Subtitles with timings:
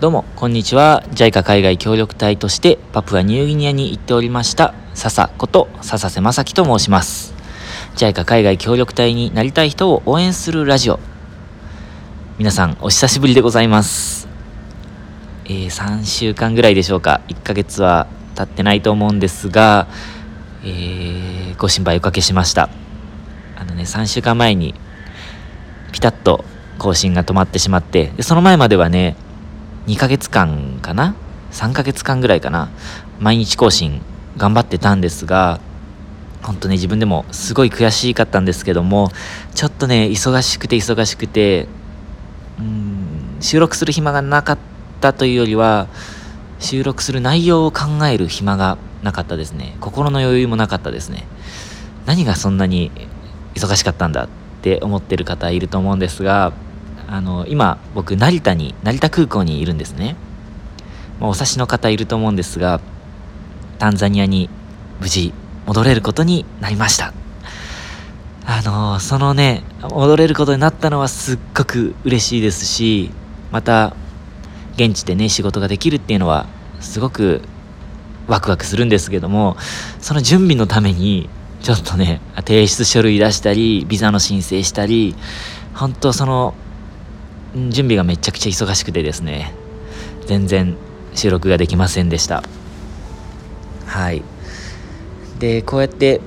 [0.00, 1.04] どうも、こんにちは。
[1.12, 7.34] JICA 海外協力隊としてパプアニューギニアに行っておりました、笹こと笹瀬正樹と申します。
[7.96, 10.98] JICA 海外協力隊になりたい人を応援するラジオ。
[12.38, 14.26] 皆さん、お久しぶりでございます。
[15.44, 17.20] えー、3週間ぐらいでしょうか。
[17.28, 18.06] 1ヶ月は
[18.36, 19.86] 経ってないと思うんですが、
[20.64, 22.70] えー、ご心配おかけしました。
[23.54, 24.74] あのね、3週間前に
[25.92, 26.46] ピタッと
[26.78, 29.14] 更新が止まってしまって、でその前まではね、
[29.90, 31.16] 2ヶ月間かな
[31.50, 32.68] ?3 ヶ月間ぐらいかな？
[33.18, 34.00] 毎日更新
[34.36, 35.58] 頑張ってたんですが、
[36.42, 39.10] 本当ね、自分でもすごい悔しかったんですけども、
[39.52, 41.66] ちょっとね、忙しくて忙しくて、
[42.60, 44.58] うん、収録する暇がなかっ
[45.00, 45.88] たというよりは、
[46.60, 49.76] 収録する内容を考える暇がなかったですね。
[49.80, 51.26] 心の余裕もなかったですね。
[52.06, 52.92] 何がそんなに
[53.56, 54.28] 忙しかったんだっ
[54.62, 56.52] て思ってる方いると思うんですが、
[57.10, 60.14] あの今僕成田に成田空港にいるんですね、
[61.18, 62.80] まあ、お察しの方いると思うんですが
[63.80, 64.48] タンザニアに
[65.00, 65.34] 無事
[65.66, 67.12] 戻れることになりました。
[68.46, 73.10] あのそのね戻れることになったのはすっごく嬉しいですし
[73.52, 73.94] また
[74.74, 76.46] 現地でね仕事ができるっていうのは
[76.80, 77.42] すごく
[78.26, 79.56] ワクワクするんですけども
[80.00, 81.28] その準備のために
[81.62, 85.14] ちょっとね提出書類出したりビザの申請したり
[85.74, 86.54] 本当その
[87.54, 89.52] 準備がめちゃくちゃ忙しくてですね
[90.26, 90.76] 全然
[91.14, 92.42] 収録ができませんでした。
[93.86, 94.22] はい。
[95.40, 96.20] でこうやって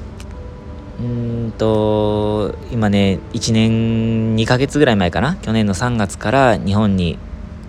[0.99, 7.17] うんと今ね1年2ヶ月ぐらい前かな去年の3月から日本に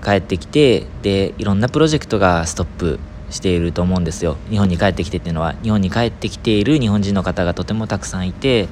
[0.04, 2.98] 帰ってきてでいろんなプロジェクトがストップ
[3.30, 4.36] していると思うんですよ。
[4.50, 8.68] 日本に帰ってきてっていうのは日本に帰ってきている日本人の方がとてもたくさんいて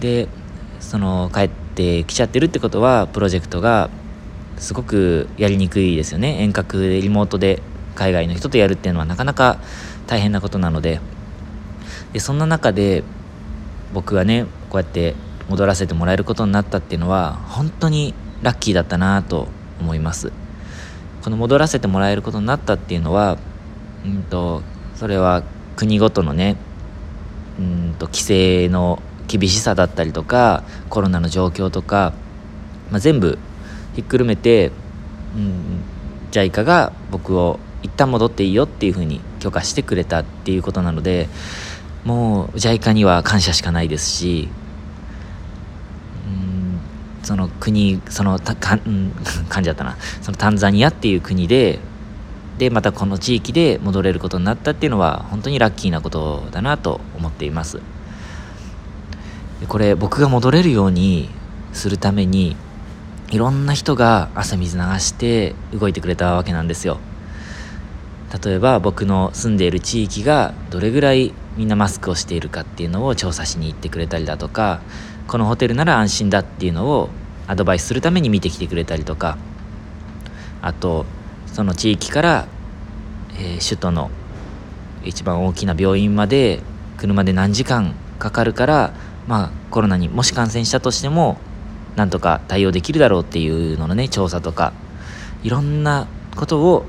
[0.00, 0.26] で
[0.80, 3.90] その帰ってきちゃってるってことはプロジェクトが
[4.56, 6.42] すごくやりにくいですよね。
[6.42, 7.62] 遠隔でリモートで
[7.94, 9.58] 海外の人とやるっていうのはなかなか
[10.06, 11.00] 大変なことなので。
[12.12, 13.04] でそんな中で
[13.94, 15.14] 僕がねこうやって
[15.48, 19.48] 戻らせてもらえることになったっていうのは本当にラッキーだったなと
[19.80, 20.32] 思います。
[21.22, 23.38] この戻らせてもらえることになったっていうのは
[24.04, 24.62] うんと
[24.96, 25.42] それは
[25.76, 26.56] 国ごとのね
[27.58, 32.12] うんと規制の厳しさだったりとかコロナの状況とか、
[32.90, 33.38] まあ、全部
[33.94, 34.72] ひっくるめて、
[35.36, 35.82] うん、
[36.32, 41.28] JICA が僕を一旦戻っていいよっていうふうに許可してくれたっていうことなので
[42.04, 44.48] もう JICA には感謝しかないですし、
[46.26, 46.80] うん、
[47.24, 49.12] その国そのたか、うん、
[49.48, 51.78] 感じだったなそのタンザニアっていう国で
[52.58, 57.80] でまたこの地域で戻れることになったっていうのは本当にラッキーなことだなと思っています。
[59.68, 61.28] これ僕が戻れるように
[61.72, 62.56] するために
[63.30, 66.98] いろんな人が汗水流して動いてくれたわけなんですよ。
[68.44, 74.80] 例えば僕の住んでいる地域がどれぐらいみんなマスクをしているかっていうのを調査しに行ってくれたりだとか
[75.26, 77.08] このホテルなら安心だっていうのを
[77.48, 79.36] アドバイスするために見てきてくれたりとか
[80.62, 81.06] あと
[81.46, 82.46] その地域から、
[83.34, 84.10] えー、首都の
[85.04, 86.60] 一番大きな病院まで
[86.98, 88.92] 車で何時間かかるから
[89.30, 91.38] まあコロナにもし感染したとしても
[91.94, 94.72] なんとか対応できるだろうっていうののね調査とか
[95.44, 96.84] いろんなことを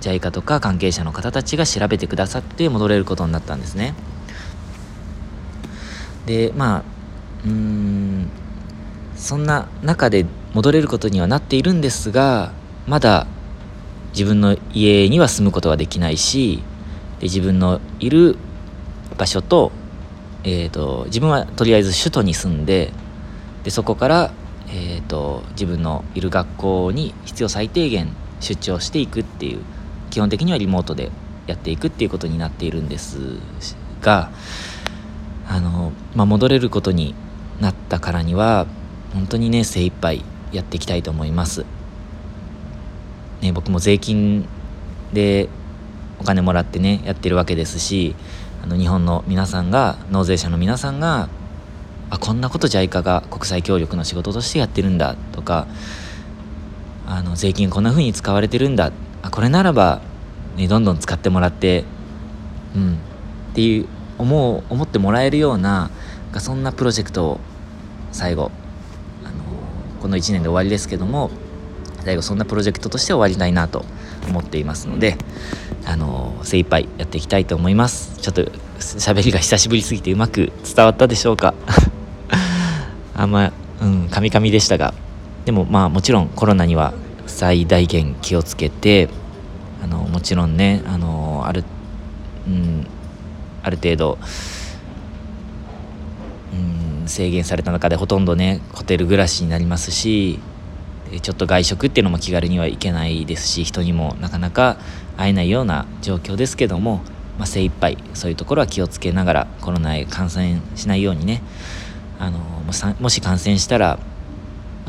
[0.00, 3.94] JICA とか関係者の方たちが調べてくださって戻れることになったんですね。
[6.24, 6.82] でまあ
[7.44, 8.30] うん
[9.14, 10.24] そんな中で
[10.54, 12.52] 戻れることにはなっているんですが
[12.86, 13.26] まだ
[14.12, 16.62] 自分の家には住むことはできないし
[17.20, 18.36] で自分のいる
[19.18, 19.70] 場所と,、
[20.44, 22.92] えーと、自分はとりあえず首都に住んで
[23.64, 24.30] でそこから、
[24.68, 28.08] えーと、自分のいる学校に必要最低限
[28.40, 29.60] 出張していくっていう
[30.10, 31.10] 基本的にはリモートで
[31.46, 33.16] やっていくっていうことになっているんです
[34.02, 34.30] が
[35.48, 37.14] あの、まあ、戻れることに
[37.60, 38.66] なったからには
[39.14, 40.22] 本当にね精一杯
[40.52, 41.64] やっていきたいと思います。
[43.40, 44.46] ね、僕も税金
[45.12, 45.48] で
[46.18, 48.14] お金もらってねやってるわけですし
[48.64, 51.28] あの日本の皆さんが納税者の皆さんが
[52.08, 55.66] あこんなこと JICA が国際協力の仕事としてやってるんだとか
[57.06, 58.90] あの税金こんな風に使われてるんだ
[59.20, 60.00] あこれならば、
[60.56, 61.84] ね、どんどん使ってもらって
[62.74, 65.90] うんっていう思う思ってもらえるような
[66.38, 67.40] そんなプロジェクトを
[68.12, 68.50] 最後
[69.24, 69.34] あの
[70.00, 71.30] この1年で終わりですけども
[72.02, 73.84] 最後そんなプロジェクトとして終わりたいなと
[74.26, 75.16] 思っていますので
[75.86, 78.18] あの精一杯やっていきたいと思います。
[78.20, 78.44] ちょっと
[78.78, 81.54] 喋りが久しぶりすぎてうまく伝わったでしょうか。
[83.14, 84.94] あんまうんカミカミでしたが。
[85.44, 86.94] でもまあもちろんコロナには
[87.26, 89.08] 最大限気をつけて
[89.82, 91.64] あのもちろんねあのある,、
[92.46, 92.86] うん、
[93.62, 94.18] ある程度、
[96.52, 100.40] うん、制限された中でほとんどねホテル暮らしになりますし
[101.20, 104.76] ちょっと外食っていうのも気軽にはいけないですし人にもなかなか
[105.16, 107.02] 会えないような状況ですけども、
[107.38, 111.42] まあ、精一杯そういうところは気をつけながらコロナへ感染しないようにね
[112.18, 113.98] あのもし感染したら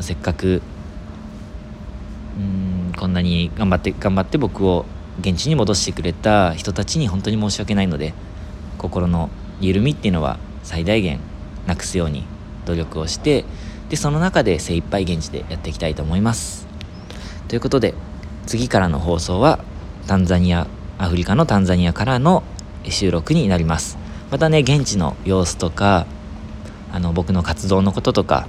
[0.00, 0.62] せっかく
[2.38, 4.84] うんこんなに頑張って頑張って僕を
[5.20, 8.14] 現地に戻してくれた人たちに本当に申し訳ないので
[8.78, 9.30] 心の
[9.60, 11.20] 緩みっていうのは最大限
[11.66, 12.24] なくすように
[12.66, 13.44] 努力をして
[13.88, 16.66] でその中で精一杯現地でやっていきたいと思います。
[17.48, 17.94] ということで
[18.46, 19.60] 次からの放送は
[20.06, 20.66] タンザニア
[20.98, 22.42] アフリカのタンザニアからの
[22.88, 23.98] 収録になります。
[24.30, 26.06] またね現地の様子とか
[26.92, 28.48] あの僕の活動のこととか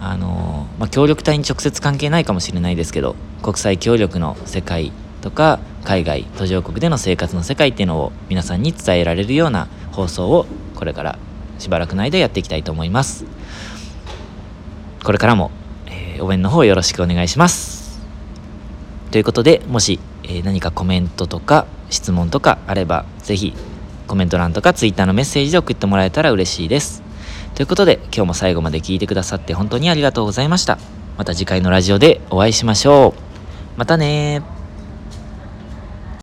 [0.00, 11.18] あの、まあ、協力隊に直接関係ないかもしれないですけど国際協力の世界とか海外途上国での生活の世界っていうのを皆さんに伝えられるような放送をこれから
[11.58, 13.24] しばらくの間やっていきたいと思います。
[15.04, 15.50] これからも、
[15.86, 18.00] えー、応援の方よろしくお願いします。
[19.10, 23.54] ということでもし、えー、何かコメントとか質問とかあれば是非
[24.06, 27.02] コメント欄とか Twitter のメッセージで送ってもらえたら嬉しいです。
[27.54, 30.78] ということで今日も最後まで聞いてくださって本当にありがとうございました。
[31.18, 33.78] また次回のラジオでお会いしましょう。
[33.78, 34.42] またね